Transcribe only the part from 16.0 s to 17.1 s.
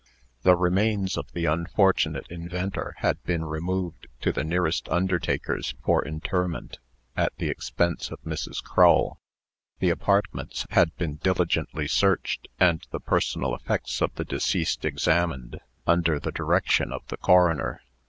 the direction of